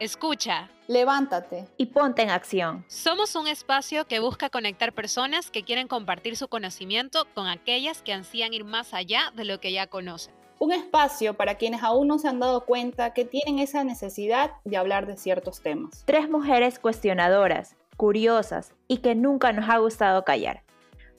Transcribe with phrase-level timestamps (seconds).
[0.00, 0.68] Escucha.
[0.88, 1.68] Levántate.
[1.76, 2.84] Y ponte en acción.
[2.88, 8.12] Somos un espacio que busca conectar personas que quieren compartir su conocimiento con aquellas que
[8.12, 10.34] ansían ir más allá de lo que ya conocen.
[10.58, 14.76] Un espacio para quienes aún no se han dado cuenta que tienen esa necesidad de
[14.76, 16.02] hablar de ciertos temas.
[16.06, 20.62] Tres mujeres cuestionadoras, curiosas y que nunca nos ha gustado callar.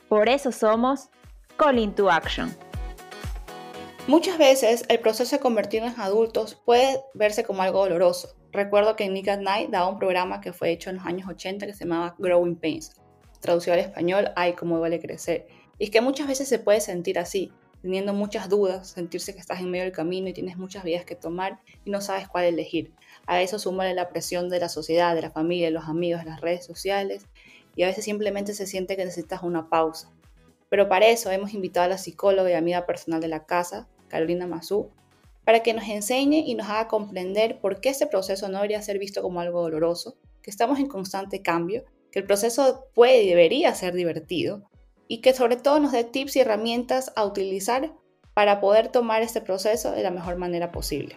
[0.10, 1.10] Por eso somos
[1.58, 2.56] Call to Action.
[4.08, 8.36] Muchas veces el proceso de convertirnos en adultos puede verse como algo doloroso.
[8.56, 11.66] Recuerdo que Nick at Night daba un programa que fue hecho en los años 80
[11.66, 12.94] que se llamaba Growing Pains.
[13.42, 15.48] Traducido al español, Ay, cómo duele crecer.
[15.78, 17.52] Y es que muchas veces se puede sentir así,
[17.82, 21.16] teniendo muchas dudas, sentirse que estás en medio del camino y tienes muchas vías que
[21.16, 22.94] tomar y no sabes cuál elegir.
[23.28, 26.30] A eso súmale la presión de la sociedad, de la familia, de los amigos, de
[26.30, 27.28] las redes sociales
[27.76, 30.14] y a veces simplemente se siente que necesitas una pausa.
[30.70, 34.48] Pero para eso hemos invitado a la psicóloga y amiga personal de la casa, Carolina
[34.48, 34.92] Mazú,
[35.46, 39.00] para que nos enseñe y nos haga comprender por qué este proceso no debería ser
[39.00, 43.74] visto como algo doloroso, que estamos en constante cambio, que el proceso puede y debería
[43.76, 44.70] ser divertido
[45.08, 47.94] y que sobre todo nos dé tips y herramientas a utilizar
[48.34, 51.16] para poder tomar este proceso de la mejor manera posible.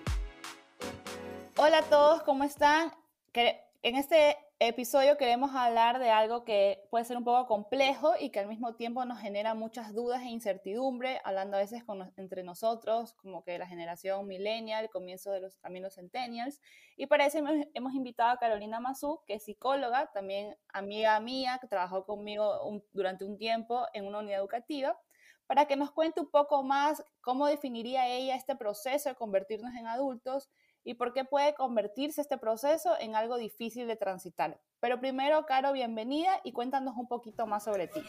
[1.57, 2.93] Hola a todos, ¿cómo están?
[3.35, 8.41] En este episodio queremos hablar de algo que puede ser un poco complejo y que
[8.41, 11.85] al mismo tiempo nos genera muchas dudas e incertidumbre, hablando a veces
[12.17, 16.61] entre nosotros, como que la generación millennial, comienzo de los, también los centennials.
[16.97, 21.69] Y para eso hemos, invitado a Carolina Mazú, que es psicóloga, también amiga mía, que
[21.69, 24.99] trabajó conmigo durante un tiempo en una unidad educativa,
[25.47, 29.87] para que nos cuente un poco más cómo definiría ella este proceso de convertirnos en
[29.87, 30.51] adultos
[30.85, 34.59] y por qué puede convertirse este proceso en algo difícil de transitar.
[34.81, 38.01] Pero primero, Caro, bienvenida y cuéntanos un poquito más sobre ti.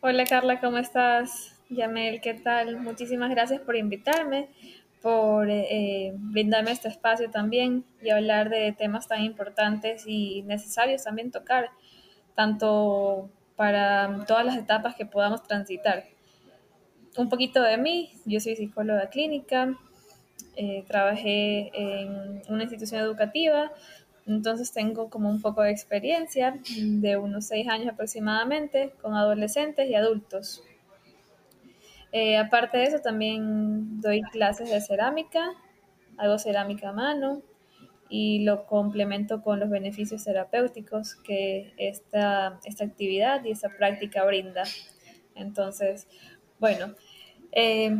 [0.00, 1.60] Hola Carla, ¿cómo estás?
[1.68, 2.78] Yamel, ¿qué tal?
[2.78, 4.48] Muchísimas gracias por invitarme,
[5.02, 11.30] por eh, brindarme este espacio también y hablar de temas tan importantes y necesarios también
[11.30, 11.70] tocar,
[12.34, 16.04] tanto para todas las etapas que podamos transitar.
[17.16, 19.76] Un poquito de mí, yo soy psicóloga clínica,
[20.60, 23.70] eh, trabajé en una institución educativa,
[24.26, 29.94] entonces tengo como un poco de experiencia de unos seis años aproximadamente con adolescentes y
[29.94, 30.64] adultos.
[32.10, 35.52] Eh, aparte de eso, también doy clases de cerámica,
[36.16, 37.40] hago cerámica a mano
[38.08, 44.64] y lo complemento con los beneficios terapéuticos que esta, esta actividad y esta práctica brinda.
[45.36, 46.08] Entonces,
[46.58, 46.96] bueno,
[47.52, 47.94] eh,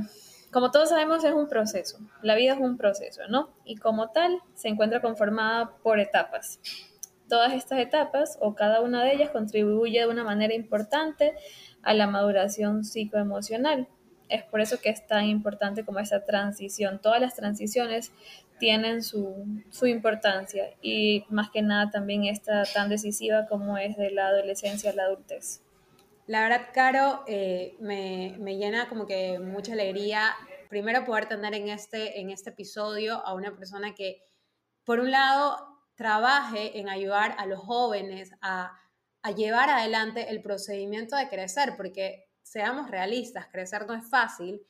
[0.51, 1.99] como todos sabemos, es un proceso.
[2.23, 3.51] La vida es un proceso, ¿no?
[3.65, 6.61] Y como tal, se encuentra conformada por etapas.
[7.29, 11.35] Todas estas etapas, o cada una de ellas, contribuye de una manera importante
[11.83, 13.89] a la maduración psicoemocional.
[14.31, 17.01] Es por eso que es tan importante como esa transición.
[17.01, 18.13] Todas las transiciones
[18.59, 24.11] tienen su, su importancia y más que nada también esta tan decisiva como es de
[24.11, 25.63] la adolescencia a la adultez.
[26.29, 30.37] La verdad, Caro, eh, me, me, llena como que mucha alegría.
[30.69, 34.23] Primero poder tener en este, en este episodio a una persona que,
[34.85, 35.57] por un lado,
[35.95, 38.79] trabaje en ayudar a los jóvenes a,
[39.23, 44.61] a llevar adelante el procedimiento de crecer, porque seamos realistas, crecer no es fácil.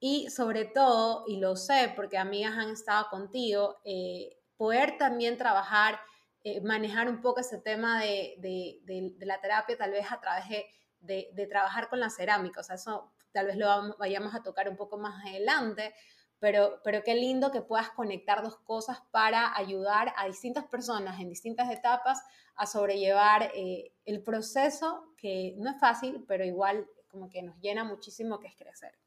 [0.00, 6.00] Y sobre todo, y lo sé porque amigas han estado contigo, eh, poder también trabajar,
[6.42, 10.48] eh, manejar un poco ese tema de, de, de, la terapia, tal vez a través
[10.48, 10.66] de
[11.00, 12.60] de, trabajar con la cerámica.
[12.60, 15.94] O sea, eso tal vez lo vayamos a tocar un poco más adelante,
[16.38, 21.28] pero, pero qué lindo que puedas conectar dos cosas para ayudar a distintas personas en
[21.28, 22.22] distintas etapas
[22.56, 27.84] a sobrellevar eh, el proceso, que no es fácil, pero igual como que nos llena
[27.84, 28.98] muchísimo, que es crecer.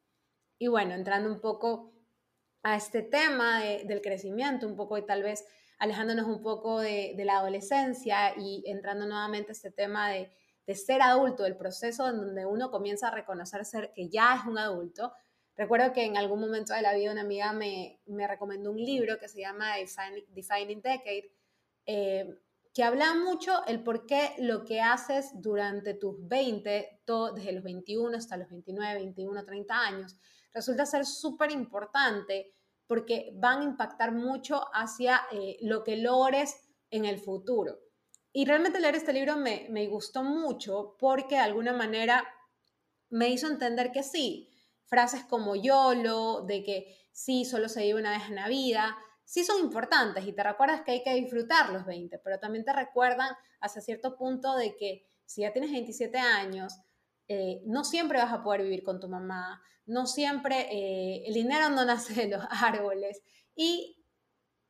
[0.58, 1.94] Y bueno, entrando un poco
[2.64, 5.46] a este tema del crecimiento, un poco y tal vez
[5.80, 10.30] alejándonos un poco de, de la adolescencia y entrando nuevamente a este tema de
[10.70, 14.46] de ser adulto, del proceso en donde uno comienza a reconocer ser que ya es
[14.46, 15.12] un adulto.
[15.56, 19.18] Recuerdo que en algún momento de la vida una amiga me, me recomendó un libro
[19.18, 21.32] que se llama Defining Decade,
[21.88, 22.38] eh,
[22.72, 27.64] que habla mucho el por qué lo que haces durante tus 20, todo, desde los
[27.64, 30.18] 21 hasta los 29, 21, 30 años,
[30.54, 32.54] resulta ser súper importante
[32.86, 37.89] porque van a impactar mucho hacia eh, lo que logres en el futuro.
[38.32, 42.28] Y realmente leer este libro me, me gustó mucho porque de alguna manera
[43.10, 44.50] me hizo entender que sí,
[44.86, 49.44] frases como YOLO, de que sí, solo se vive una vez en la vida, sí
[49.44, 53.30] son importantes y te recuerdas que hay que disfrutar los 20, pero también te recuerdan
[53.60, 56.80] hasta cierto punto de que si ya tienes 27 años,
[57.28, 61.70] eh, no siempre vas a poder vivir con tu mamá, no siempre eh, el dinero
[61.70, 63.22] no nace de los árboles
[63.56, 64.04] y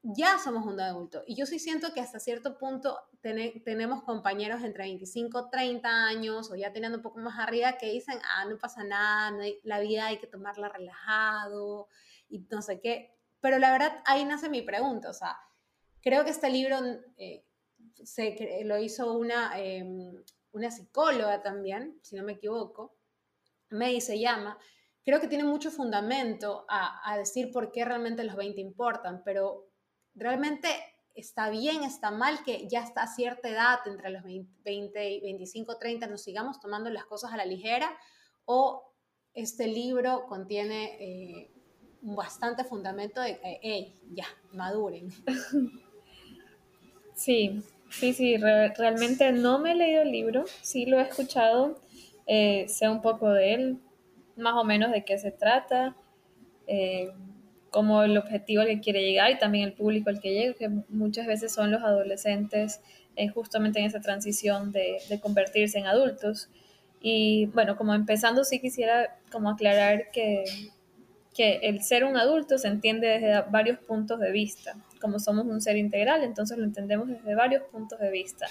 [0.02, 1.24] ya somos un adulto.
[1.26, 6.56] Y yo sí siento que hasta cierto punto tenemos compañeros entre 25, 30 años o
[6.56, 10.18] ya teniendo un poco más arriba que dicen, ah, no pasa nada, la vida hay
[10.20, 11.88] que tomarla relajado
[12.30, 13.16] y no sé qué.
[13.42, 15.10] Pero la verdad, ahí nace mi pregunta.
[15.10, 15.38] O sea,
[16.02, 16.78] creo que este libro
[17.18, 17.46] eh,
[18.04, 20.14] se, lo hizo una, em,
[20.52, 22.96] una psicóloga también, si no me equivoco.
[23.70, 24.58] May se llama
[25.04, 29.72] creo que tiene mucho fundamento a, a, decir por qué realmente los 20 importan, pero
[30.14, 30.68] realmente
[31.20, 35.78] está bien, está mal que ya está a cierta edad, entre los 20, y 25,
[35.78, 37.96] 30, nos sigamos tomando las cosas a la ligera
[38.46, 38.94] o
[39.34, 41.52] este libro contiene eh,
[42.02, 45.10] bastante fundamento de que, hey, ya, maduren.
[47.16, 51.78] Sí, sí, sí, realmente no me he leído el libro, sí lo he escuchado,
[52.28, 53.80] eh, sé un poco de él,
[54.38, 55.98] más o menos de qué se trata.
[56.66, 57.12] Eh,
[57.70, 60.70] como el objetivo al que quiere llegar y también el público al que llega, que
[60.90, 62.82] muchas veces son los adolescentes
[63.16, 66.50] eh, justamente en esa transición de, de, convertirse en adultos.
[67.02, 70.44] Y bueno, como empezando sí quisiera como aclarar que,
[71.40, 74.76] que el ser un adulto se entiende desde varios puntos de vista.
[75.00, 78.48] Como somos un ser integral, entonces lo entendemos desde varios puntos de vista.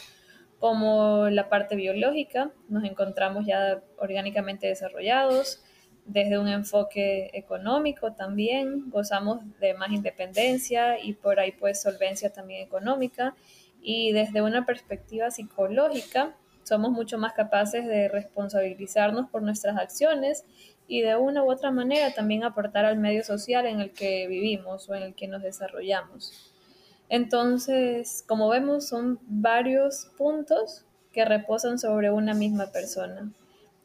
[0.58, 5.62] Como la parte biológica, nos encontramos ya orgánicamente desarrollados,
[6.08, 12.62] desde un enfoque económico también, gozamos de más independencia y por ahí pues solvencia también
[12.62, 13.36] económica
[13.82, 20.44] y desde una perspectiva psicológica somos mucho más capaces de responsabilizarnos por nuestras acciones
[20.86, 24.88] y de una u otra manera también aportar al medio social en el que vivimos
[24.88, 26.52] o en el que nos desarrollamos.
[27.10, 33.30] Entonces, como vemos, son varios puntos que reposan sobre una misma persona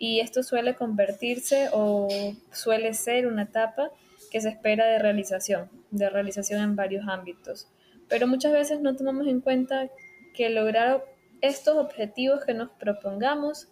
[0.03, 2.09] y esto suele convertirse o
[2.51, 3.89] suele ser una etapa
[4.29, 7.69] que se espera de realización, de realización en varios ámbitos.
[8.09, 9.87] Pero muchas veces no tomamos en cuenta
[10.33, 11.05] que lograr
[11.39, 13.69] estos objetivos que nos propongamos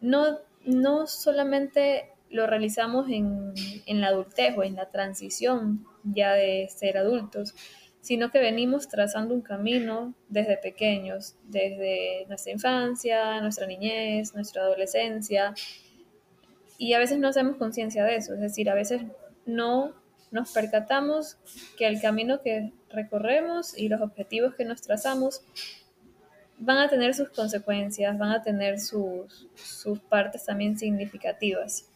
[0.00, 3.52] no, no solamente lo realizamos en,
[3.86, 7.56] en la adultez o en la transición ya de ser adultos,
[8.00, 15.54] sino que venimos trazando un camino desde pequeños, desde nuestra infancia, nuestra niñez, nuestra adolescencia,
[16.78, 19.02] y a veces no hacemos conciencia de eso, es decir, a veces
[19.44, 19.94] no
[20.30, 21.36] nos percatamos
[21.76, 25.42] que el camino que recorremos y los objetivos que nos trazamos
[26.58, 31.90] van a tener sus consecuencias, van a tener sus, sus partes también significativas.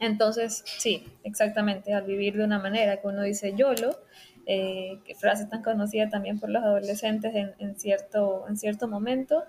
[0.00, 3.98] Entonces, sí, exactamente, al vivir de una manera que uno dice YOLO,
[4.52, 9.44] eh, frase tan conocida también por los adolescentes en, cierto, en cierto momento,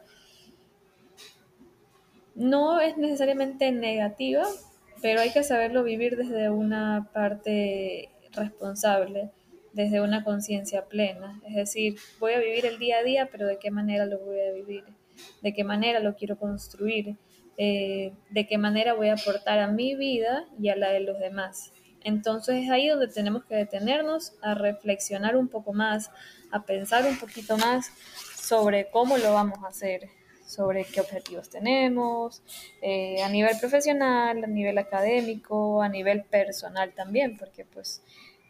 [2.36, 4.46] no es necesariamente negativa,
[5.02, 9.32] pero hay que saberlo vivir desde una parte responsable,
[9.74, 11.42] desde una conciencia plena.
[11.48, 14.40] Es decir, voy a vivir el día a día, pero de qué manera lo voy
[14.40, 14.84] a vivir,
[15.42, 17.18] de qué manera lo quiero construir,
[17.58, 21.18] eh, de qué manera voy a aportar a mi vida y a la de los
[21.18, 21.74] demás.
[22.04, 26.10] Entonces es ahí donde tenemos que detenernos a reflexionar un poco más,
[26.52, 27.92] a pensar un poquito más
[28.42, 30.10] sobre cómo lo vamos a hacer,
[30.46, 32.42] sobre qué objetivos tenemos,
[32.82, 38.02] eh, a nivel profesional, a nivel académico, a nivel personal también, porque pues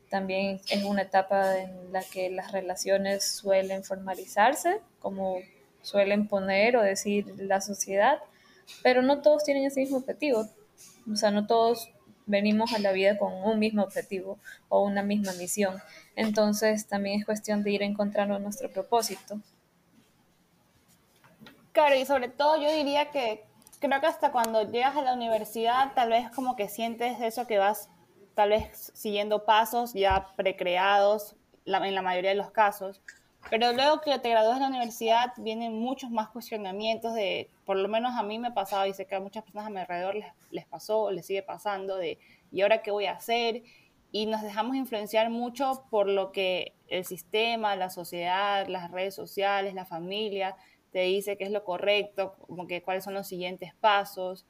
[0.09, 5.37] también es una etapa en la que las relaciones suelen formalizarse, como
[5.81, 8.19] suelen poner o decir la sociedad,
[8.83, 10.47] pero no todos tienen ese mismo objetivo,
[11.11, 11.89] o sea, no todos
[12.25, 15.81] venimos a la vida con un mismo objetivo o una misma misión.
[16.15, 19.39] Entonces también es cuestión de ir encontrando nuestro propósito.
[21.71, 23.45] Claro, y sobre todo yo diría que
[23.79, 27.57] creo que hasta cuando llegas a la universidad tal vez como que sientes eso que
[27.57, 27.89] vas
[28.35, 31.35] tal vez siguiendo pasos ya precreados
[31.65, 33.01] en la mayoría de los casos.
[33.49, 37.87] Pero luego que te gradúas de la universidad vienen muchos más cuestionamientos de, por lo
[37.89, 40.15] menos a mí me ha pasado y sé que a muchas personas a mi alrededor
[40.15, 42.19] les, les pasó, les sigue pasando, de
[42.51, 43.63] ¿y ahora qué voy a hacer?
[44.11, 49.73] Y nos dejamos influenciar mucho por lo que el sistema, la sociedad, las redes sociales,
[49.73, 50.55] la familia
[50.91, 54.45] te dice que es lo correcto, como que cuáles son los siguientes pasos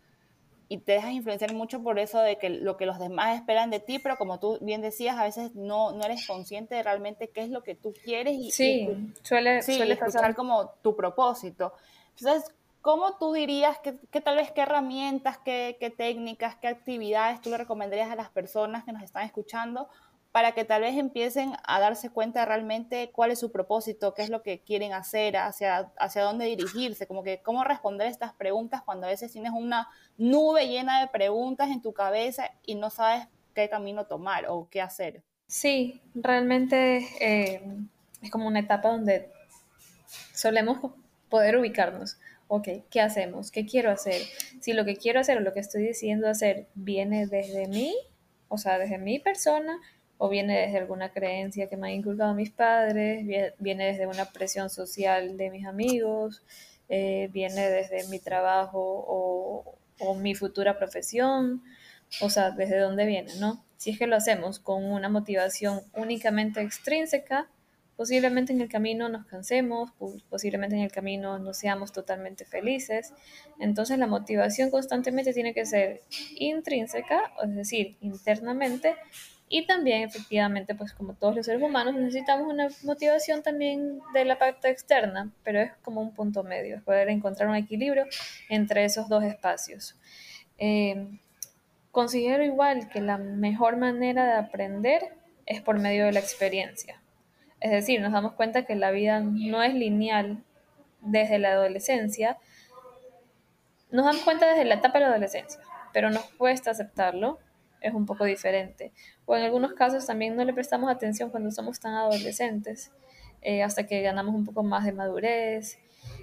[0.72, 3.82] y te dejas influenciar mucho por eso de que lo que los demás esperan de
[3.82, 7.42] ti, pero como tú bien decías, a veces no, no eres consciente de realmente qué
[7.42, 8.88] es lo que tú quieres y, sí,
[9.22, 11.74] suele, sí, suele escuchar como tu propósito.
[12.18, 17.42] Entonces, ¿cómo tú dirías que, que tal vez qué herramientas, qué, qué técnicas, qué actividades
[17.42, 19.90] tú le recomendarías a las personas que nos están escuchando
[20.32, 24.30] para que tal vez empiecen a darse cuenta realmente cuál es su propósito, qué es
[24.30, 29.08] lo que quieren hacer, hacia, hacia dónde dirigirse, como que cómo responder estas preguntas cuando
[29.08, 33.70] a veces tienes una nube llena de preguntas en tu cabeza y no sabes qué
[33.70, 35.24] camino tomar o qué hacer.
[35.48, 37.62] Sí, realmente eh,
[38.22, 39.30] es como una etapa donde
[40.34, 40.94] solemos
[41.30, 42.18] poder ubicarnos.
[42.48, 43.52] Ok, ¿qué hacemos?
[43.52, 44.22] ¿Qué quiero hacer?
[44.62, 47.96] Si lo que quiero hacer o lo que estoy decidiendo hacer viene desde mí,
[48.48, 49.80] o sea, desde mi persona,
[50.24, 53.26] o viene desde alguna creencia que me han inculcado mis padres,
[53.58, 56.44] viene desde una presión social de mis amigos,
[56.90, 61.64] eh, viene desde mi trabajo o, o mi futura profesión,
[62.22, 63.66] o sea, desde dónde viene, ¿no?
[63.78, 67.50] Si es que lo hacemos con una motivación únicamente extrínseca,
[67.96, 69.90] posiblemente en el camino nos cansemos,
[70.30, 73.12] posiblemente en el camino no seamos totalmente felices.
[73.60, 76.02] Entonces la motivación constantemente tiene que ser
[76.36, 78.96] intrínseca, es decir, internamente,
[79.52, 84.40] y también efectivamente, pues como todos los seres humanos, necesitamos una motivación también de la
[84.40, 88.06] parte externa, pero es como un punto medio, es poder encontrar un equilibrio
[88.50, 89.96] entre esos dos espacios.
[90.58, 91.20] Eh,
[91.92, 95.14] Considero igual que la mejor manera de aprender
[95.46, 97.02] es por medio de la experiencia.
[97.60, 100.42] Es decir, nos damos cuenta que la vida no es lineal
[101.02, 102.38] desde la adolescencia.
[103.92, 105.60] Nos damos cuenta desde la etapa de la adolescencia,
[105.92, 107.40] pero nos cuesta aceptarlo.
[107.82, 108.92] Es un poco diferente.
[109.26, 112.92] O en algunos casos también no le prestamos atención cuando somos tan adolescentes,
[113.42, 115.80] eh, hasta que ganamos un poco más de madurez.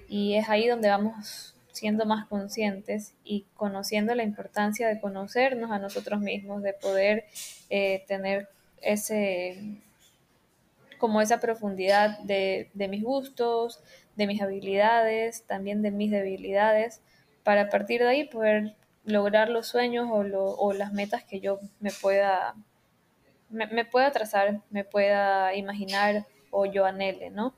[0.09, 5.79] Y es ahí donde vamos siendo más conscientes y conociendo la importancia de conocernos a
[5.79, 7.27] nosotros mismos, de poder
[7.71, 8.49] eh, tener
[8.81, 9.81] ese
[10.99, 13.81] como esa profundidad de, mis gustos,
[14.17, 17.01] de mis habilidades, también de mis debilidades,
[17.45, 18.75] para a partir de ahí poder
[19.09, 20.21] lograr los sueños o,
[20.57, 22.55] o las metas que yo me pueda,
[23.49, 27.55] me, me pueda trazar, me pueda imaginar o yo anhele, ¿no?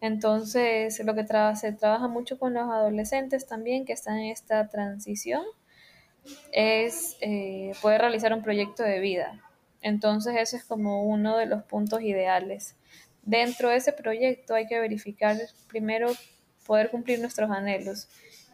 [0.00, 5.44] Entonces, lo que se trabaja mucho con los adolescentes también que están en esta transición
[6.52, 9.40] es eh, poder realizar un proyecto de vida.
[9.80, 12.76] Entonces, ese es como uno de los puntos ideales.
[13.22, 15.36] Dentro de ese proyecto hay que verificar
[15.68, 16.10] primero
[16.66, 18.08] poder cumplir nuestros anhelos.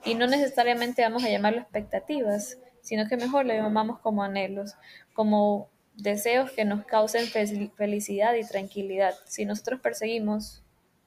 [0.05, 4.75] Y no necesariamente vamos a llamarlo expectativas, sino que mejor lo llamamos como anhelos,
[5.13, 9.15] como deseos que nos causen felicidad y tranquilidad.
[9.27, 10.63] Si nosotros perseguimos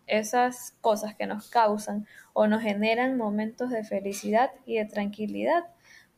[0.05, 5.63] esas cosas que nos causan o nos generan momentos de felicidad y de tranquilidad,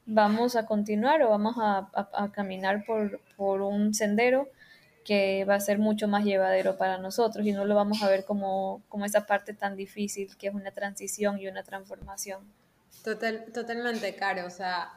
[0.06, 1.90] vamos a continuar o vamos a,
[2.34, 4.50] caminar por, por, un sendero
[5.06, 8.26] que va a ser mucho más llevadero para nosotros y no lo vamos a ver
[8.26, 12.40] como, como esa parte tan difícil que es una transición y una transformación.
[13.04, 14.46] Total, totalmente, Caro.
[14.46, 14.94] O sea,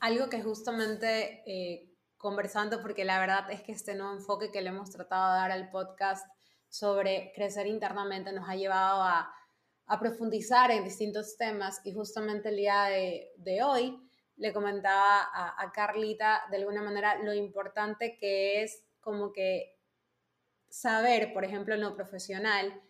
[0.00, 4.70] algo que justamente eh, conversando, porque la verdad es que este nuevo enfoque que le
[4.70, 6.26] hemos tratado de dar al podcast
[6.68, 9.32] sobre crecer internamente nos ha llevado a,
[10.00, 13.96] profundizar en distintos temas y justamente el día de, hoy
[14.34, 19.78] le comentaba a, Carlita de alguna manera lo importante que es como que
[20.68, 22.82] saber, por ejemplo, en lo profesional,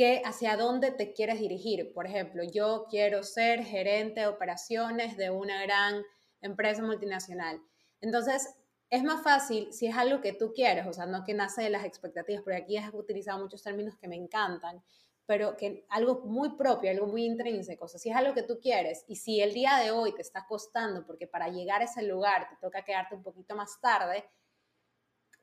[0.00, 1.92] que hacia dónde te quieres dirigir.
[1.92, 6.02] Por ejemplo, yo quiero ser gerente de operaciones de una gran
[6.40, 7.60] empresa multinacional.
[8.00, 8.48] Entonces,
[8.88, 11.68] es más fácil si es algo que tú quieres, o sea, no que nace de
[11.68, 14.82] las expectativas, porque aquí has utilizado muchos términos que me encantan,
[15.26, 18.58] pero que algo muy propio, algo muy intrínseco, o sea, si es algo que tú
[18.58, 22.04] quieres y si el día de hoy te está costando porque para llegar a ese
[22.04, 24.24] lugar te toca quedarte un poquito más tarde,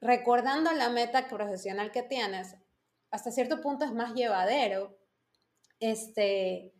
[0.01, 2.55] recordando la meta profesional que tienes,
[3.11, 4.97] hasta cierto punto es más llevadero,
[5.79, 6.73] este,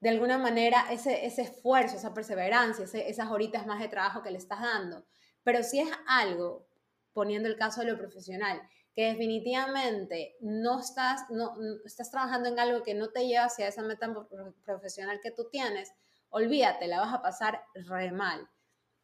[0.00, 4.38] de alguna manera, ese, ese esfuerzo, esa perseverancia, esas horitas más de trabajo que le
[4.38, 5.06] estás dando
[5.44, 6.66] pero si es algo,
[7.12, 8.60] poniendo el caso de lo profesional,
[8.94, 13.82] que definitivamente no estás, no, estás trabajando en algo que no te lleva hacia esa
[13.82, 14.12] meta
[14.64, 15.92] profesional que tú tienes,
[16.30, 18.48] olvídate, la vas a pasar re mal.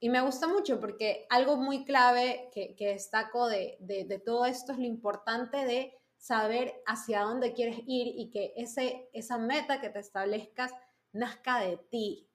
[0.00, 4.44] Y me gusta mucho porque algo muy clave que, que destaco de, de, de, todo
[4.44, 9.80] esto es lo importante de saber hacia dónde quieres ir y que ese, esa meta
[9.80, 10.72] que te establezcas
[11.12, 12.28] nazca de ti.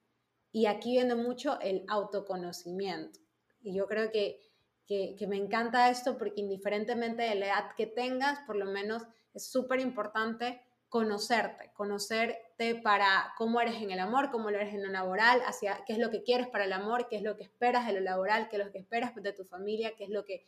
[0.51, 3.19] Y aquí viene mucho el autoconocimiento.
[3.61, 4.39] Y yo creo que,
[4.87, 9.49] que, me encanta esto porque indiferentemente de la edad que tengas, por lo menos es
[9.49, 14.89] súper importante conocerte, conocerte para cómo eres en el amor, cómo lo eres en lo
[14.89, 17.87] laboral, hacia qué es lo que quieres para el amor, qué es lo que esperas
[17.87, 20.45] de lo laboral, qué es lo que esperas de tu familia, qué es lo que,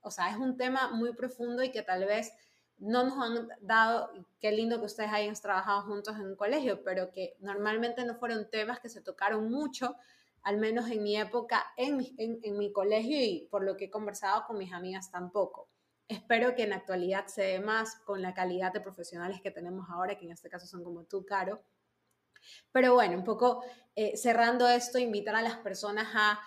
[0.00, 2.32] o sea, es un tema muy profundo y que tal vez
[2.78, 7.10] no nos han dado, qué lindo que ustedes hayan trabajado juntos en un colegio, pero
[7.10, 9.96] que normalmente no fueron temas que se tocaron mucho
[10.42, 13.90] al menos en mi época, en mi, en, mi colegio y por lo que he
[13.90, 15.68] conversado con mis amigas tampoco.
[16.06, 19.90] Espero que en la actualidad se dé más con la calidad de profesionales que tenemos
[19.90, 21.62] ahora, que en este caso son como tú, Caro.
[22.72, 23.62] Pero bueno, un poco
[23.94, 26.40] eh, cerrando esto, invitar a las personas a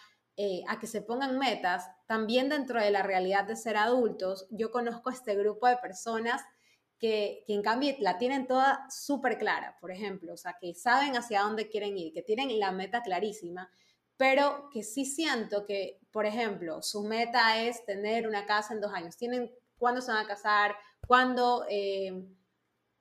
[0.44, 4.72] eh, a que se pongan metas, también dentro de la realidad de ser adultos, yo
[4.72, 6.42] conozco este grupo de personas
[6.98, 11.16] que, que en cambio la tienen toda súper clara, por ejemplo, o sea, que saben
[11.18, 13.70] hacia dónde quieren ir, que tienen la meta clarísima,
[14.22, 18.94] pero que sí siento que, por ejemplo, su meta es tener una casa en dos
[18.94, 19.18] años.
[19.18, 20.76] Tienen cuándo se van a casar,
[21.08, 22.24] cuándo, eh,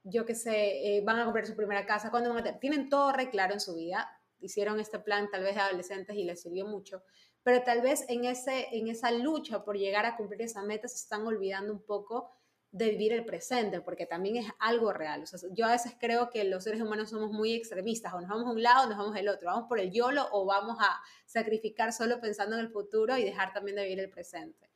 [0.02, 2.59] yo qué sé, eh, van a comprar su primera casa, cuándo van a tener.
[2.59, 4.09] Tienen todo re claro en su vida.
[4.40, 7.02] Hicieron este plan tal vez de adolescentes y les sirvió mucho.
[7.42, 10.97] Pero tal vez en, ese, en esa lucha por llegar a cumplir esa meta se
[10.97, 12.32] están olvidando un poco
[12.73, 15.23] de vivir el presente, porque también es algo real.
[15.23, 18.30] O sea, yo a veces creo que los seres humanos somos muy extremistas, o nos
[18.30, 20.76] vamos a un lado o nos vamos al otro, vamos por el YOLO o vamos
[20.80, 24.70] a sacrificar solo pensando en el futuro y dejar también de vivir el presente.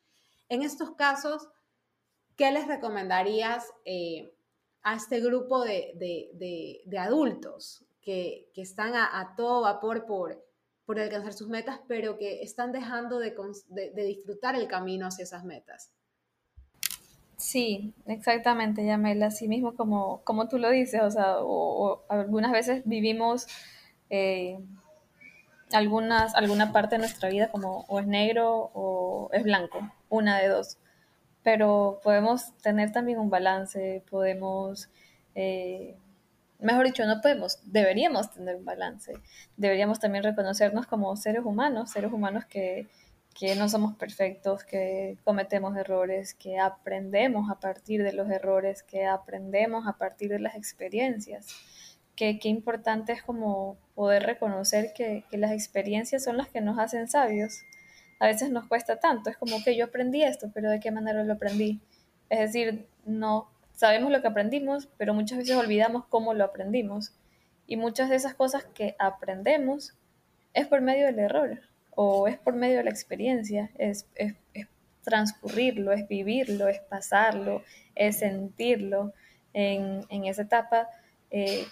[0.48, 1.48] En estos casos,
[2.36, 4.34] ¿qué les recomendarías eh,
[4.82, 10.43] a este grupo de, adultos que, están a, todo vapor por,
[10.86, 13.34] por alcanzar sus metas, pero que están dejando de,
[13.94, 15.92] disfrutar el camino hacia esas metas?
[17.36, 21.36] Sí, exactamente, Yamela, así mismo como, como tú lo dices, o sea,
[22.08, 23.46] algunas veces vivimos
[24.10, 24.58] eh,
[25.72, 30.48] algunas, alguna parte de nuestra vida como o es negro o es blanco, una de
[30.48, 30.78] dos,
[31.42, 34.88] pero podemos tener también un balance, podemos,
[35.34, 35.96] eh,
[36.64, 39.12] mejor dicho, no podemos, deberíamos tener un balance,
[39.56, 42.88] deberíamos también reconocernos como seres humanos, seres humanos que
[43.34, 49.06] que no somos perfectos, que cometemos errores, que aprendemos a partir de los errores, que
[49.06, 51.48] aprendemos a partir de las experiencias.
[52.14, 57.08] Que qué importante es como poder reconocer que, las experiencias son las que nos hacen
[57.08, 57.62] sabios.
[58.20, 61.24] A veces nos cuesta tanto, es como que yo aprendí esto, pero ¿de qué manera
[61.24, 61.80] lo aprendí?
[62.30, 67.12] Es decir, no sabemos lo que aprendimos, pero muchas veces olvidamos cómo lo aprendimos.
[67.66, 69.94] Y muchas de esas cosas que aprendemos
[70.52, 74.06] es por medio del error o es por medio de la experiencia, es,
[75.02, 77.62] transcurrirlo, es vivirlo, es pasarlo,
[77.94, 79.12] es sentirlo.
[79.52, 80.88] En, esa etapa
[81.30, 81.64] eh,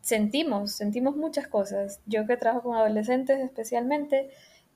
[0.00, 2.00] sentimos, sentimos muchas cosas.
[2.06, 4.30] Yo que trabajo con adolescentes especialmente,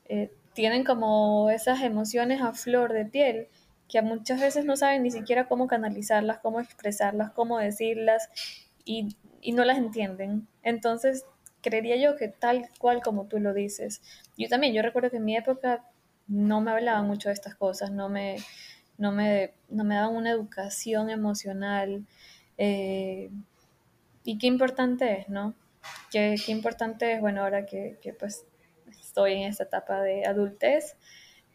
[0.07, 3.48] eh, tienen como esas emociones a flor de piel
[3.94, 8.28] que muchas veces no saben ni siquiera cómo canalizarlas, cómo expresarlas, cómo decirlas
[8.85, 10.48] y, y no las entienden.
[10.64, 11.24] Entonces
[11.61, 14.02] creería yo que tal cual como tú lo dices.
[14.37, 15.85] Yo también, yo recuerdo que en mi época
[16.26, 18.38] no me hablaban mucho de estas cosas, no me,
[18.98, 22.04] no me, no me daban una educación emocional.
[22.59, 23.30] Eh,
[24.24, 25.54] y qué importante es, ¿no?
[26.11, 28.44] Qué, qué importante es, bueno, ahora que, que, pues
[28.88, 30.96] estoy en esta etapa de adultez,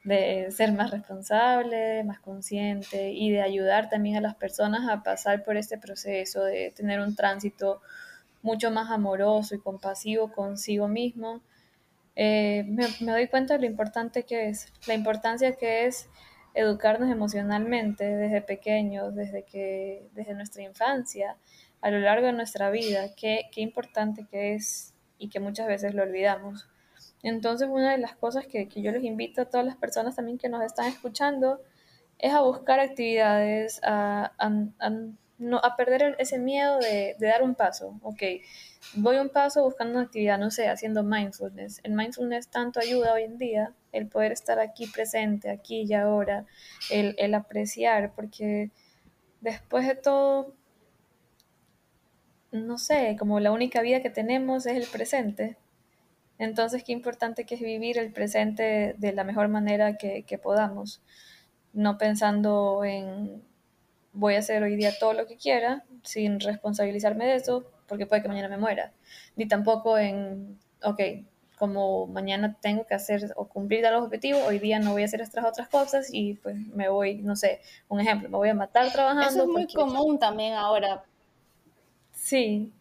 [0.03, 5.43] de ser más responsable, más consciente y de ayudar también a las personas a pasar
[5.43, 7.81] por este proceso, de tener un tránsito
[8.41, 11.41] mucho más amoroso y compasivo consigo mismo,
[12.15, 16.09] eh, me, doy cuenta de lo importante que es, la importancia que es
[16.53, 21.38] educarnos emocionalmente desde pequeños, desde, que, desde nuestra infancia,
[21.81, 25.93] a lo largo de nuestra vida, qué, qué importante que es y que muchas veces
[25.93, 26.67] lo olvidamos.
[27.23, 30.38] Entonces, una de las cosas que, que, yo les invito a todas las personas también
[30.38, 31.62] que nos están escuchando
[32.17, 34.49] es a buscar actividades, a, a,
[35.39, 37.97] no, a perder ese miedo de, dar un paso.
[38.03, 38.21] Ok,
[38.95, 41.79] voy un paso buscando una actividad, no sé, haciendo mindfulness.
[41.84, 46.45] El mindfulness tanto ayuda hoy en día, el poder estar aquí presente, aquí y ahora,
[46.91, 48.69] el, el apreciar, porque
[49.39, 50.53] después de todo,
[52.51, 55.58] no sé, como la única vida que tenemos es el presente.
[56.39, 61.02] Entonces, qué importante que es vivir el presente de la mejor manera que, que podamos,
[61.73, 63.43] no pensando en
[64.13, 68.21] voy a hacer hoy día todo lo que quiera sin responsabilizarme de eso, porque puede
[68.21, 68.91] que mañana me muera.
[69.36, 71.02] Ni tampoco en, ok,
[71.58, 75.21] como mañana tengo que hacer o cumplir los objetivos, hoy día no voy a hacer
[75.21, 78.91] estas otras cosas y pues me voy, no sé, un ejemplo, me voy a matar
[78.91, 79.30] trabajando.
[79.30, 81.04] Eso es muy común también ahora.
[82.13, 82.71] Sí.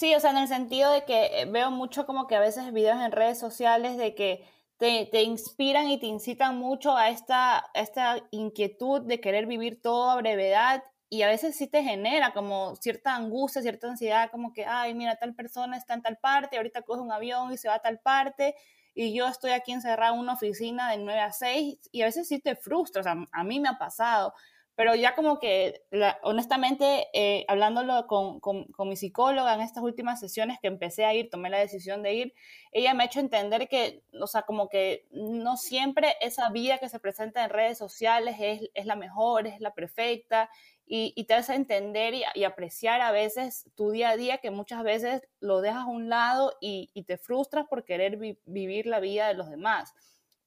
[0.00, 2.98] Sí, o sea, en el sentido de que veo mucho como que a veces videos
[3.02, 9.02] en redes sociales de que te, inspiran y te incitan mucho a esta, esta inquietud
[9.02, 13.60] de querer vivir todo a brevedad y a veces sí te genera como cierta angustia,
[13.60, 17.12] cierta ansiedad, como que, ay, mira, tal persona está en tal parte, ahorita coge un
[17.12, 18.54] avión y se va a tal parte,
[18.94, 22.26] y yo estoy aquí encerrado en una oficina de 9 a 6, y a veces
[22.26, 24.32] sí te frustra, o sea, a mí me ha pasado,
[24.80, 25.84] pero ya como que,
[26.22, 31.28] honestamente, eh, hablándolo con, con, mi psicóloga en estas últimas sesiones que empecé a ir,
[31.28, 32.34] tomé la decisión de ir,
[32.72, 36.88] ella me ha hecho entender que, o sea, como que no siempre esa vida que
[36.88, 40.48] se presenta en redes sociales es, es la mejor, es la perfecta,
[40.86, 44.82] y, y te hace entender y, apreciar a veces tu día a día, que muchas
[44.82, 48.16] veces lo dejas a un lado y te frustras por querer
[48.46, 49.92] vivir la vida de los demás.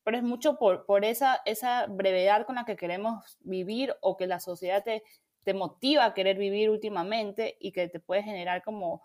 [0.04, 4.28] Pero es mucho por, por esa, esa brevedad con la que queremos vivir o que
[4.28, 5.04] la sociedad te,
[5.44, 9.04] te motiva a querer vivir últimamente y que te puede generar como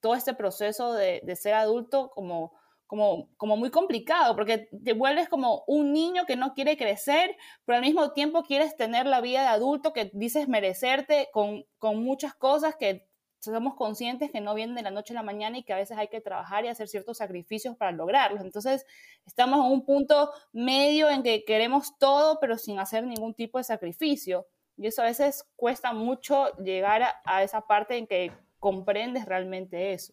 [0.00, 2.52] todo este proceso de, de ser adulto como,
[2.86, 7.76] como, como muy complicado, porque te vuelves como un niño que no quiere crecer, pero
[7.76, 12.34] al mismo tiempo quieres tener la vida de adulto que dices merecerte con, con muchas
[12.34, 13.07] cosas que
[13.40, 15.96] somos conscientes que no vienen de la noche a la mañana y que a veces
[15.96, 18.42] hay que trabajar y hacer ciertos sacrificios para lograrlos.
[18.42, 18.84] Entonces,
[19.26, 23.64] estamos en un punto medio en que queremos todo, pero sin hacer ningún tipo de
[23.64, 24.46] sacrificio.
[24.76, 30.12] Y eso a veces cuesta mucho llegar a, esa parte en que comprendes realmente eso.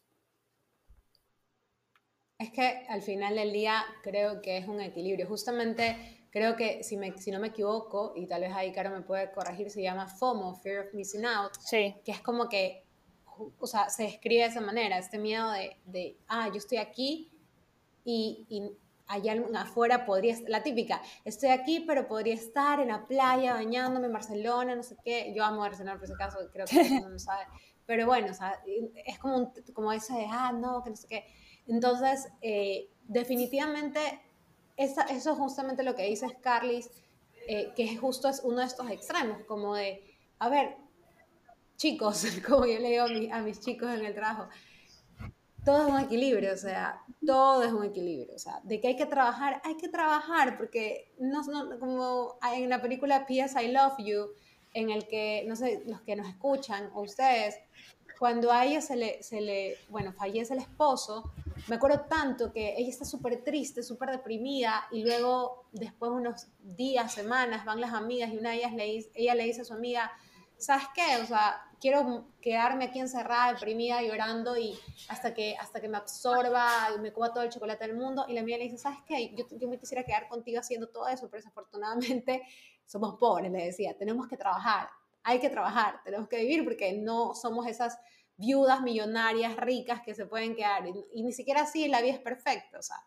[2.37, 5.27] Es que al final del día creo que es un equilibrio.
[5.27, 9.01] Justamente creo que si, me, si no me equivoco, y tal vez ahí Caro me
[9.01, 11.95] puede corregir, se llama FOMO, Fear of Missing Out, sí.
[12.03, 12.84] que es como que
[13.59, 17.31] o sea, se describe de esa manera, este miedo de, de ah, yo estoy aquí
[18.03, 18.71] y, y
[19.07, 24.13] allá afuera podría, la típica, estoy aquí, pero podría estar en la playa bañándome en
[24.13, 27.45] Barcelona, no sé qué, yo amo Barcelona por ese caso, creo que mundo lo sabe,
[27.85, 28.61] pero bueno, o sea,
[29.05, 31.25] es como, como ese de, ah, no, que no sé qué.
[31.67, 33.99] Entonces, eh, definitivamente,
[34.75, 36.89] esa, eso es justamente lo que dice Carlis,
[37.47, 40.03] eh, que justo es uno de estos extremos, como de,
[40.39, 40.77] a ver,
[41.77, 44.47] chicos, como yo le digo a, mis chicos en el trabajo,
[45.63, 48.95] todo es un equilibrio, o sea, todo es un equilibrio, o sea, de que hay
[48.95, 53.61] que trabajar, hay que trabajar, porque no, no, como en la película P.S.
[53.61, 54.27] I Love You,
[54.73, 57.55] en el que, no sé, los que nos escuchan, o ustedes,
[58.19, 61.31] cuando a ella se le, se le bueno, fallece el esposo,
[61.67, 66.47] me acuerdo tanto que ella está súper triste, súper deprimida, y luego, después de unos
[66.61, 69.73] días, semanas, van las amigas, y una de ellas le, ella le dice a su
[69.73, 70.11] amiga,
[70.57, 71.17] ¿sabes qué?
[71.21, 74.77] O sea, quiero quedarme aquí encerrada, deprimida, llorando y
[75.09, 78.25] hasta que, hasta que me absorba me coma todo el chocolate del mundo.
[78.27, 79.35] Y la mía le dice, ¿sabes qué?
[79.35, 82.41] Yo, yo me quisiera quedar contigo haciendo todo eso, pero desafortunadamente
[82.85, 84.89] somos pobres, le decía, tenemos que trabajar,
[85.23, 87.97] hay que trabajar, tenemos que vivir porque no somos esas
[88.37, 90.87] viudas millonarias ricas que se pueden quedar.
[90.87, 92.97] Y, y ni siquiera así la vida es perfecta, o sea.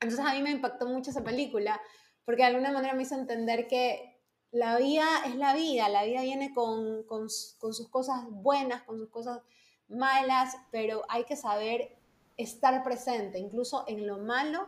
[0.00, 1.80] Entonces a mí me impactó mucho esa película
[2.24, 4.11] porque de alguna manera me hizo entender que
[4.52, 9.08] la vida es la vida, la vida viene con, con, sus cosas buenas, con sus
[9.08, 9.40] cosas
[9.88, 11.96] malas, pero hay que saber
[12.36, 14.66] estar presente, incluso en lo malo.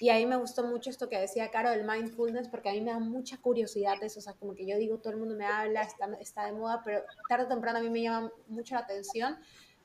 [0.00, 2.92] Y ahí me gustó mucho esto que decía Caro del mindfulness, porque a mí me
[2.92, 5.82] da mucha curiosidad eso, o sea, como que yo digo, todo el mundo me habla,
[5.82, 9.38] está, está de moda, pero tarde o temprano a mí me llama mucho la atención,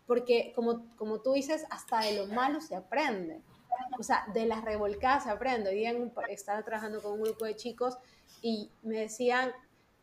[0.05, 3.41] porque como, como tú dices, hasta de lo malo se aprende.
[3.99, 5.69] O sea, de las revolcadas se aprende.
[5.69, 5.93] Hoy día
[6.29, 7.97] estaba trabajando con un grupo de chicos
[8.41, 9.51] y me decían,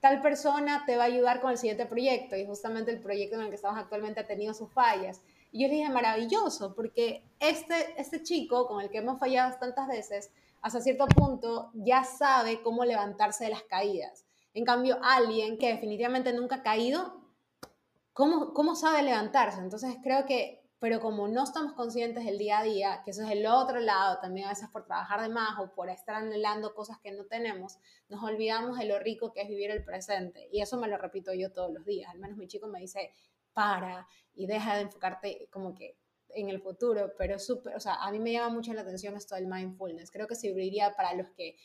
[0.00, 3.42] tal persona te va a ayudar con el siguiente proyecto y justamente el proyecto en
[3.42, 5.22] el que estamos actualmente ha tenido sus fallas.
[5.50, 9.88] Y yo le dije, maravilloso, porque este, este chico con el que hemos fallado tantas
[9.88, 14.24] veces, hasta cierto punto ya sabe cómo levantarse de las caídas.
[14.54, 17.20] En cambio, alguien que definitivamente nunca ha caído,
[18.12, 19.60] ¿cómo, cómo sabe levantarse?
[19.60, 23.30] Entonces creo que pero como no estamos conscientes del día a día, que eso es
[23.30, 26.98] el otro lado, también a veces por trabajar de más o por estar anhelando cosas
[27.00, 30.48] que no tenemos, nos olvidamos de lo rico que es vivir el presente.
[30.52, 32.10] Y eso me lo repito yo todos los días.
[32.12, 33.12] Al menos mi chico me dice,
[33.52, 35.96] para y deja de enfocarte como que
[36.30, 39.34] en el futuro, pero súper, o sea, a mí me llama mucho la atención esto
[39.34, 40.12] del mindfulness.
[40.12, 41.56] Creo que serviría para los que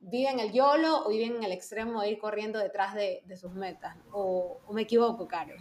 [0.00, 3.96] viven el YOLO o viven en el extremo de ir corriendo detrás de, sus metas.
[4.10, 5.54] O, o me equivoco, Caro.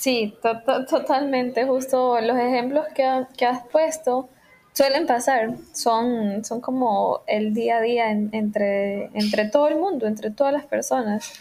[0.00, 0.34] Sí,
[0.88, 1.66] totalmente.
[1.66, 4.30] Justo los ejemplos que, has puesto
[4.72, 5.56] suelen pasar.
[5.74, 10.64] Son, son como el día a día entre, entre todo el mundo, entre todas las
[10.64, 11.34] personas.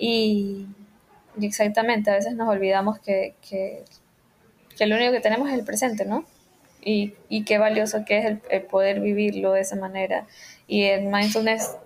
[0.00, 0.66] Y,
[1.40, 3.84] exactamente, a veces nos olvidamos que, que,
[4.84, 6.24] lo único que tenemos es el presente, ¿no?
[6.84, 10.26] Y, y qué valioso que es el, poder vivirlo de esa manera.
[10.66, 11.76] Y el mindfulness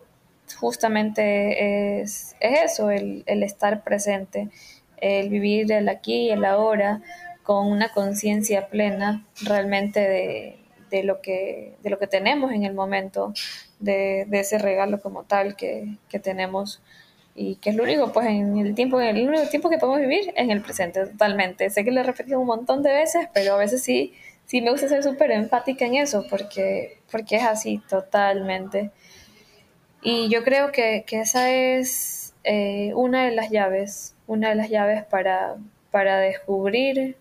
[0.59, 4.48] justamente es, es eso, el, el estar presente
[4.98, 7.02] el vivir el aquí y el ahora
[7.42, 10.59] con una conciencia plena realmente de,
[10.90, 13.32] de, lo que, de lo que tenemos en el momento,
[13.78, 16.82] de, de ese regalo como tal que, que, tenemos
[17.37, 20.00] y que es lo único, pues en el tiempo, en el único tiempo que podemos
[20.00, 21.70] vivir en el presente totalmente.
[21.70, 24.72] Sé que lo he repetido un montón de veces, pero a veces sí, sí me
[24.72, 28.90] gusta ser súper empática en eso, porque, porque es así totalmente.
[30.02, 34.70] Y yo creo que, que esa es eh, una de las llaves una de las
[34.70, 35.56] llaves para,
[35.90, 37.16] para descubrir,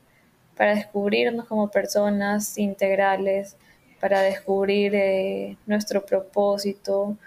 [0.56, 3.58] para descubrirnos como personas integrales,
[4.00, 7.18] para descubrir eh, nuestro propósito,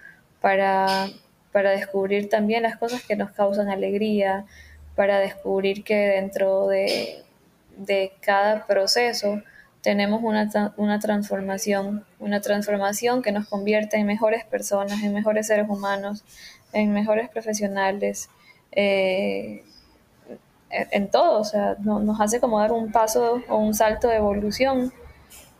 [0.41, 1.09] para,
[1.53, 4.45] para descubrir también las cosas que nos causan alegría,
[4.95, 7.23] para descubrir que dentro de,
[7.77, 9.43] de cada proceso
[9.81, 15.69] tenemos una, una transformación, una transformación que nos convierte en mejores personas, en mejores seres
[15.69, 16.25] humanos,
[16.73, 18.29] en mejores profesionales,
[18.73, 19.65] eh,
[20.71, 24.93] en todo, o sea, nos hace como dar un paso o un salto de evolución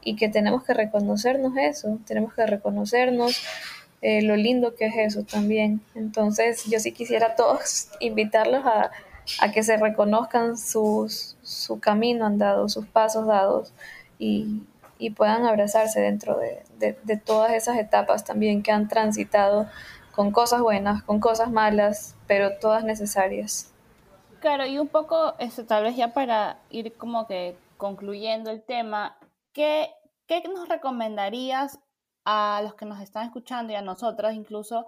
[0.03, 3.43] y que tenemos que reconocernos eso, tenemos que reconocernos
[4.01, 5.81] eh, lo lindo que es eso también.
[5.95, 8.91] Entonces yo sí quisiera todos invitarlos a,
[9.41, 13.73] a que se reconozcan sus, su camino andado, sus pasos dados
[14.19, 14.63] y,
[14.99, 19.69] y puedan abrazarse dentro de, de, de, todas esas etapas también que han transitado
[20.13, 23.73] con cosas buenas, con cosas malas, pero todas necesarias.
[24.41, 29.19] Claro, y un poco, eso, tal vez ya para ir como que concluyendo el tema,
[29.53, 29.91] ¿qué,
[30.29, 31.81] ¿qué nos recomendarías
[32.25, 34.87] a los que nos están escuchando y a nosotras incluso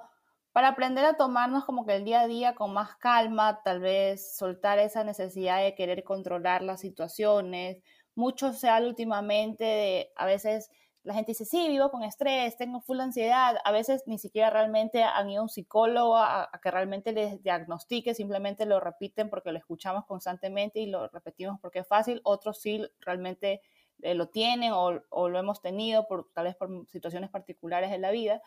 [0.52, 4.36] para aprender a tomarnos como que el día a día con más calma, tal vez
[4.36, 7.78] soltar esa necesidad de querer controlar las situaciones.
[8.14, 10.70] Mucho se habla últimamente de, a veces
[11.02, 13.56] la gente dice, sí, vivo con estrés, tengo full ansiedad.
[13.64, 18.14] A veces ni siquiera realmente han ido a un psicólogo a, que realmente les diagnostique,
[18.14, 22.20] simplemente lo repiten porque lo escuchamos constantemente y lo repetimos porque es fácil.
[22.24, 23.62] Otros sí realmente
[24.02, 28.10] eh, lo tienen o, lo hemos tenido por, tal vez por situaciones particulares de la
[28.10, 28.42] vida.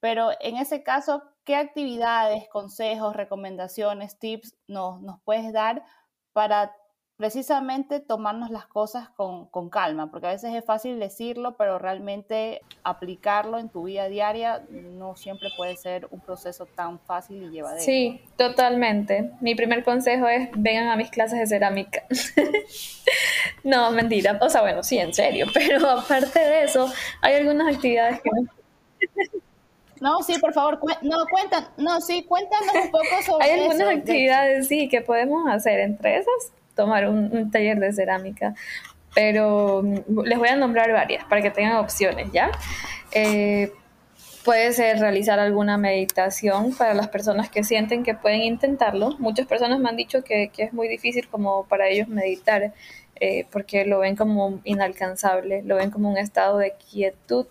[0.00, 5.84] Pero en ese caso, ¿qué actividades, consejos, recomendaciones, tips nos, nos puedes dar
[6.32, 6.74] para
[7.22, 10.10] precisamente tomarnos las cosas con, con, calma?
[10.10, 15.50] Porque a veces es fácil decirlo, pero realmente aplicarlo en tu vida diaria no siempre
[15.56, 17.80] puede ser un proceso tan fácil y llevadero.
[17.80, 19.30] Sí, totalmente.
[19.40, 22.02] Mi primer consejo es vengan a mis clases de cerámica.
[23.62, 24.36] no, mentira.
[24.42, 25.46] O sea, bueno, sí, en serio.
[25.54, 28.30] Pero aparte de eso, hay algunas actividades que...
[30.00, 33.90] No, sí, por favor, no, cuentan, no, sí, cuéntanos un poco sobre Hay algunas eso,
[33.90, 38.54] actividades, sí, que podemos hacer, entre esas, tomar un, taller de cerámica,
[39.14, 42.50] pero mm, les voy a nombrar varias para que tengan opciones, ¿ya?
[43.12, 43.72] Eh,
[44.44, 49.16] puede ser realizar alguna meditación para las personas que sienten que pueden intentarlo.
[49.18, 52.72] Muchas personas me han dicho que, que es muy difícil como para ellos meditar,
[53.20, 57.46] eh, porque lo ven como inalcanzable, lo ven como un estado de quietud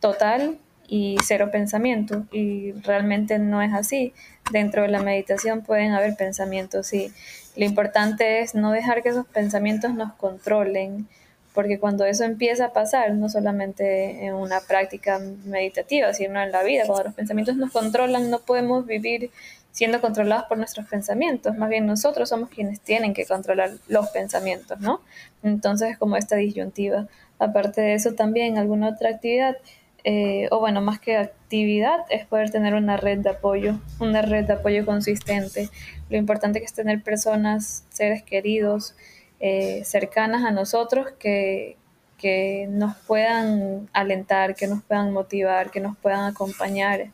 [0.00, 4.12] total y cero pensamiento y realmente no es así.
[4.52, 7.12] Dentro de la meditación pueden haber pensamientos y
[7.56, 11.06] lo importante es no dejar que esos pensamientos nos controlen,
[11.54, 16.64] porque cuando eso empieza a pasar, no solamente en una práctica meditativa, sino en la
[16.64, 19.30] vida, cuando los pensamientos nos controlan, no podemos vivir
[19.70, 24.78] siendo controlados por nuestros pensamientos, más bien nosotros somos quienes tienen que controlar los pensamientos,
[24.80, 25.00] ¿no?
[25.42, 27.08] Entonces es como esta disyuntiva.
[27.40, 29.56] Aparte de eso, también alguna otra actividad
[30.04, 34.44] eh, o bueno, más que actividad, es poder tener una red de apoyo, una red
[34.44, 35.70] de apoyo consistente.
[36.10, 38.94] Lo importante que es tener personas, seres queridos,
[39.40, 41.78] eh, cercanas a nosotros que,
[42.18, 47.10] que nos puedan alentar, que nos puedan motivar, que nos puedan acompañar.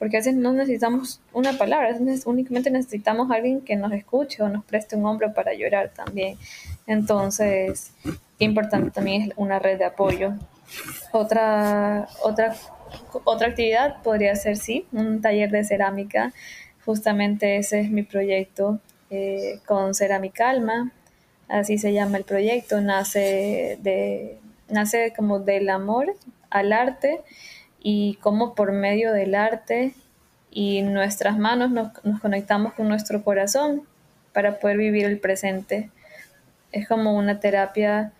[0.00, 4.48] Porque a veces no necesitamos una palabra, veces únicamente necesitamos alguien que nos escuche o
[4.48, 6.36] nos preste un hombro para llorar también.
[6.88, 7.92] Entonces,
[8.38, 10.34] importante también es una red de apoyo.
[11.12, 12.54] Otra, otra,
[13.24, 16.32] otra actividad podría ser, sí, un taller de cerámica.
[16.84, 20.92] Justamente ese es mi proyecto eh, con Cerámica Alma.
[21.48, 22.80] Así se llama el proyecto.
[22.80, 26.14] Nace, de, nace como del amor
[26.50, 27.20] al arte
[27.80, 29.94] y como por medio del arte
[30.50, 33.82] y nuestras manos nos, nos conectamos con nuestro corazón
[34.32, 35.90] para poder vivir el presente.
[36.72, 38.12] Es como una terapia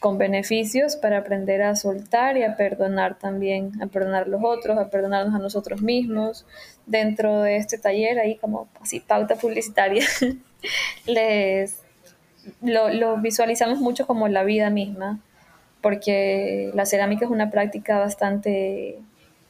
[0.00, 4.78] con beneficios para aprender a soltar y a perdonar también, a perdonar a los otros,
[4.78, 6.46] a perdonarnos a nosotros mismos.
[6.86, 10.04] Dentro de este taller, ahí como así, pauta publicitaria,
[11.06, 11.82] les
[12.62, 15.20] lo, lo visualizamos mucho como la vida misma,
[15.82, 18.98] porque la cerámica es una práctica bastante,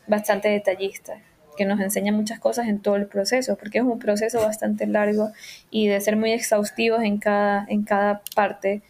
[0.06, 1.20] bastante detallista
[1.56, 5.30] que nos enseña muchas cosas en todo el proceso, porque es un proceso bastante largo
[5.70, 8.82] y de ser muy exhaustivos en cada, en cada parte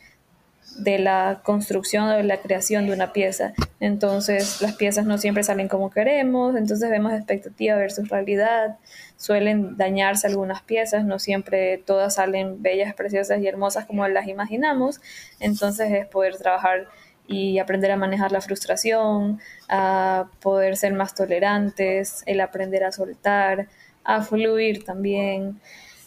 [0.83, 3.53] de la construcción o de la creación de una pieza.
[3.81, 8.79] Entonces las piezas no siempre salen como queremos, entonces vemos expectativa versus realidad,
[9.17, 15.01] suelen dañarse algunas piezas, no siempre todas salen bellas, preciosas y hermosas como las imaginamos,
[15.39, 16.89] entonces es poder trabajar
[17.27, 19.39] y aprender a manejar la frustración,
[19.69, 23.69] a poder ser más tolerantes, el aprender a soltar,
[24.03, 25.61] a fluir también.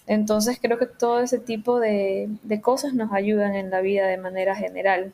[0.07, 4.17] Entonces creo que todo ese tipo de, de, cosas nos ayudan en la vida de
[4.17, 5.13] manera general.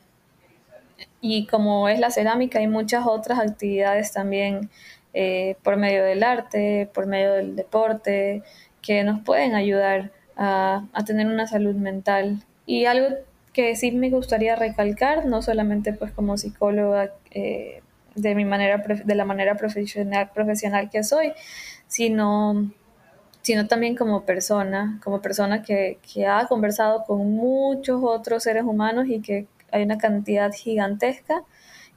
[1.20, 4.70] Y como es la cerámica, hay muchas otras actividades también
[5.14, 8.42] eh, por medio del arte, por medio del deporte,
[8.82, 12.42] que nos pueden ayudar a, a, tener una salud mental.
[12.66, 13.16] Y algo
[13.52, 17.82] que sí me gustaría recalcar, no solamente pues como psicóloga eh,
[18.14, 21.32] de mi manera de la manera profesional profesional que soy,
[21.88, 22.70] sino
[23.42, 29.06] sino también como persona, como persona que, que ha conversado con muchos otros seres humanos
[29.08, 31.42] y que hay una cantidad gigantesca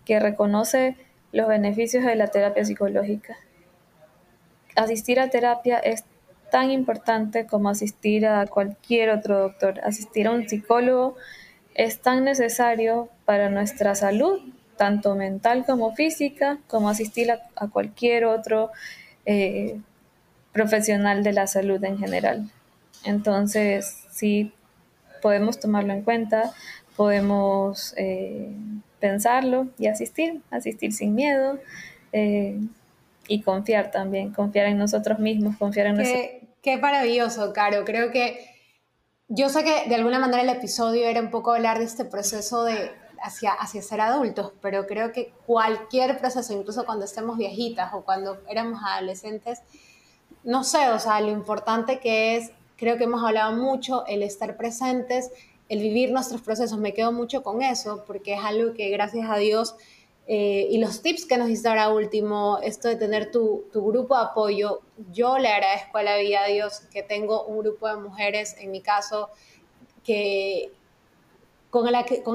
[0.06, 0.96] que reconoce
[1.32, 3.38] los beneficios de la terapia psicológica.
[4.76, 6.06] Asistir a terapia es
[6.52, 9.80] tan importante como asistir a cualquier otro doctor.
[9.84, 11.16] Asistir a un psicólogo
[11.74, 14.40] es tan necesario para nuestra salud,
[14.78, 18.70] tanto mental como física, como asistir a, cualquier otro
[19.26, 19.80] eh,
[20.54, 22.50] profesional de la salud en general.
[23.04, 24.54] Entonces, sí,
[25.22, 26.54] podemos tomarlo en cuenta,
[26.96, 28.56] podemos eh,
[29.00, 31.60] pensarlo y asistir, asistir sin miedo
[32.12, 32.60] eh,
[33.28, 36.26] y confiar también, confiar en nosotros mismos, confiar en nosotros.
[36.62, 37.84] Qué maravilloso, Caro.
[37.84, 38.40] Creo que
[39.28, 42.64] yo sé que de alguna manera el episodio era un poco hablar de este proceso
[42.64, 48.04] de hacia, hacia ser adultos, pero creo que cualquier proceso, incluso cuando estemos viejitas o
[48.04, 49.62] cuando éramos adolescentes,
[50.44, 54.58] no sé, o sea, lo importante que es, creo que hemos hablado mucho, el estar
[54.58, 55.32] presentes,
[55.70, 59.38] el vivir nuestros procesos, me quedo mucho con eso, porque es algo que gracias a
[59.38, 59.76] Dios
[60.28, 64.16] eh, y los tips que nos hizo ahora último, esto de tener tu, tu, grupo
[64.16, 67.98] de apoyo, yo le agradezco a la vida a Dios que tengo un grupo de
[67.98, 69.30] mujeres, en mi caso,
[70.04, 70.72] que,
[71.74, 71.88] con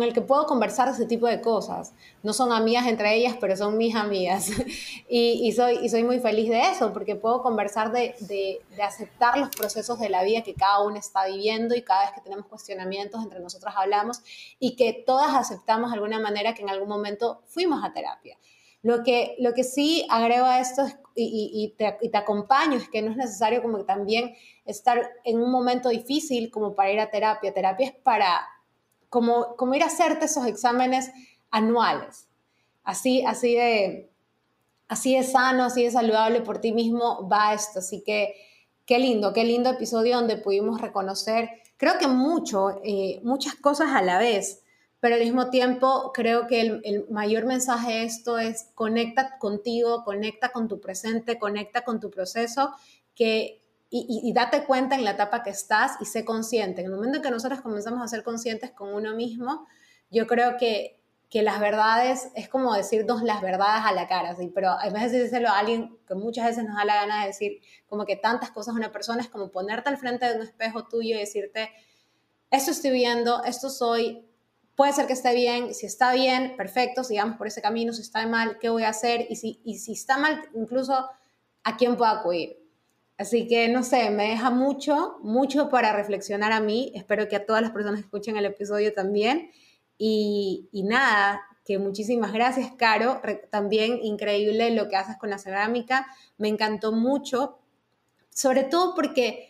[0.03, 1.95] el, que, puedo conversar ese tipo de cosas.
[2.25, 4.51] No son amigas entre ellas, pero son mis amigas.
[5.09, 8.17] y, soy, muy feliz de eso, porque puedo conversar de,
[8.83, 12.21] aceptar los procesos de la vida que cada uno está viviendo y cada vez que
[12.21, 14.23] tenemos cuestionamientos entre nosotras hablamos
[14.59, 18.37] y que todas aceptamos de alguna manera que en algún momento fuimos a terapia.
[18.83, 22.89] Lo que, lo que sí agrego a esto y, y, te, y te acompaño es
[22.89, 26.99] que no es necesario como que también estar en un momento difícil como para ir
[26.99, 27.55] a terapia.
[27.55, 28.45] Terapia es para
[29.09, 31.11] como, como ir a hacerte esos exámenes
[31.51, 32.29] anuales.
[32.85, 34.11] Así, así, de,
[34.89, 37.81] así de sano, así de saludable por ti mismo va esto.
[37.81, 38.35] Así que
[38.89, 44.01] qué lindo, qué lindo episodio donde pudimos reconocer, creo que mucho, eh, muchas cosas a
[44.01, 44.63] la vez,
[44.99, 50.05] pero al mismo tiempo creo que el, el, mayor mensaje de esto es conecta contigo,
[50.05, 52.73] conecta con tu presente, conecta con tu proceso,
[53.15, 53.61] que
[53.91, 56.83] y, date cuenta en la etapa que estás y sé consciente.
[56.83, 59.67] En el momento en que nosotros comenzamos a ser conscientes con uno mismo,
[60.11, 64.51] yo creo que, que las verdades es como decirnos las verdades a la cara, ¿sí?
[64.55, 67.61] pero a veces decirlo a alguien que muchas veces nos da la gana de decir
[67.89, 70.87] como que tantas cosas a una persona es como ponerte al frente de un espejo
[70.87, 71.71] tuyo y decirte,
[72.51, 74.27] esto estoy viendo, esto soy,
[74.75, 78.27] puede ser que esté bien, si está bien, perfecto, sigamos por ese camino, si está
[78.27, 79.27] mal, ¿qué voy a hacer?
[79.31, 81.09] Y si, y si está mal, incluso,
[81.65, 82.68] ¿a quién puedo acudir?
[83.19, 86.93] Así que no sé, me deja mucho, mucho para reflexionar a mí.
[86.95, 89.51] Espero que a todas las personas que escuchen el episodio también.
[89.99, 93.21] Y, nada, que muchísimas gracias, Caro.
[93.51, 96.07] También increíble lo que haces con la cerámica.
[96.37, 97.59] Me encantó mucho,
[98.31, 99.49] sobre todo porque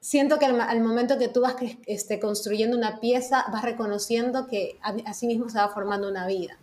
[0.00, 1.54] siento que al, momento que tú vas
[1.86, 6.58] este, construyendo una pieza, vas reconociendo que así mismo se va formando una vida.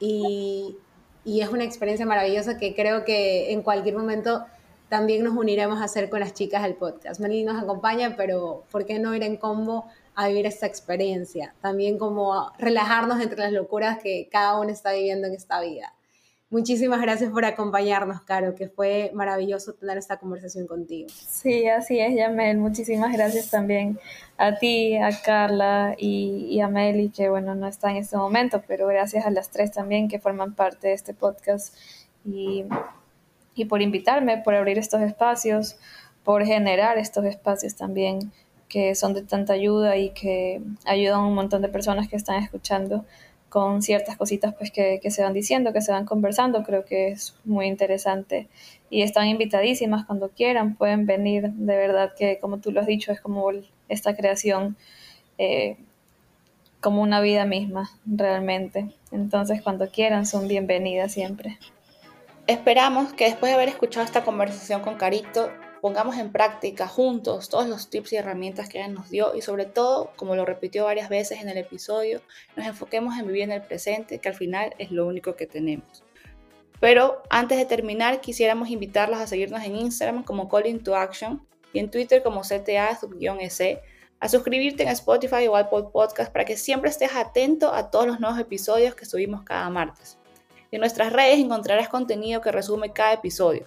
[0.00, 0.78] Y,
[1.26, 4.46] y es una experiencia maravillosa que creo que en cualquier momento
[4.88, 7.20] también nos uniremos a hacer con las chicas del podcast.
[7.20, 11.54] Meli nos acompaña, pero ¿por qué no ir en combo a vivir esta experiencia?
[11.60, 15.94] También como relajarnos entre las locuras que cada uno está viviendo en esta vida.
[16.50, 21.10] Muchísimas gracias por acompañarnos, Caro, que fue maravilloso tener esta conversación contigo.
[21.10, 22.56] Sí, así es, Yamel.
[22.56, 23.98] Muchísimas gracias también
[24.38, 28.62] a ti, a Carla y, y a Meli, que bueno, no está en este momento,
[28.66, 31.76] pero gracias a las tres también que forman parte de este podcast.
[32.24, 32.64] Y
[33.58, 35.76] y por invitarme, por abrir estos espacios,
[36.24, 38.32] por generar estos espacios también
[38.68, 42.42] que son de tanta ayuda y que ayudan a un montón de personas que están
[42.42, 43.04] escuchando
[43.48, 47.34] con ciertas cositas pues que, se van diciendo, que se van conversando, creo que es
[47.44, 48.46] muy interesante
[48.90, 53.10] y están invitadísimas cuando quieran, pueden venir, de verdad que como tú lo has dicho,
[53.10, 53.50] es como
[53.88, 54.76] esta creación
[55.38, 55.78] eh,
[56.80, 61.58] como una vida misma realmente, entonces cuando quieran son bienvenidas siempre.
[62.48, 67.68] Esperamos que después de haber escuchado esta conversación con Carito, pongamos en práctica juntos todos
[67.68, 71.10] los tips y herramientas que ella nos dio y sobre todo, como lo repitió varias
[71.10, 72.22] veces en el episodio,
[72.56, 76.02] nos enfoquemos en vivir en el presente, que al final es lo único que tenemos.
[76.80, 81.80] Pero antes de terminar, quisiéramos invitarlos a seguirnos en Instagram como Calling to Action y
[81.80, 83.82] en Twitter como CTA-S,
[84.20, 88.20] a suscribirte en Spotify o Apple Podcast para que siempre estés atento a todos los
[88.20, 90.17] nuevos episodios que subimos cada martes.
[90.70, 93.66] En nuestras redes encontrarás contenido que resume cada episodio.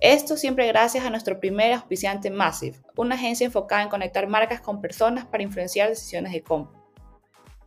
[0.00, 4.80] Esto siempre gracias a nuestro primer auspiciante Massive, una agencia enfocada en conectar marcas con
[4.80, 6.80] personas para influenciar decisiones de compra.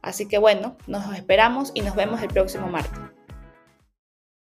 [0.02, 3.00] Así que bueno, nos esperamos y nos vemos el próximo martes.